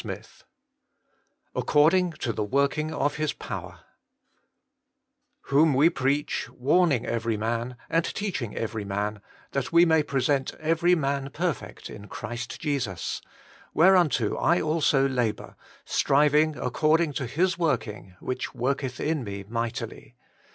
XXV 0.01 0.41
HccorMn^ 1.55 2.17
to 2.17 2.33
tbe 2.33 2.49
MorWno 2.49 2.91
ot 2.99 3.13
Ibis 3.19 3.33
Ipovver 3.33 3.79
* 4.53 5.41
Whom 5.49 5.75
we 5.75 5.91
preach, 5.91 6.49
warning 6.49 7.05
every 7.05 7.37
man, 7.37 7.77
and 7.87 8.03
teaching: 8.03 8.57
every 8.57 8.83
man, 8.83 9.21
that 9.51 9.71
we 9.71 9.85
may 9.85 10.01
present 10.01 10.55
every 10.55 10.95
man 10.95 11.29
perfect 11.29 11.87
in 11.87 12.07
Christ 12.07 12.59
Jesus; 12.59 13.21
whereunto 13.75 14.37
I 14.37 14.59
also 14.59 15.07
labour, 15.07 15.55
striving 15.85 16.57
according 16.57 17.13
to 17.13 17.27
His 17.27 17.57
zuorking, 17.57 18.15
which 18.19 18.49
Zi'orketh 18.53 18.99
in 18.99 19.23
mc 19.23 19.43
mightily.' 19.49 20.15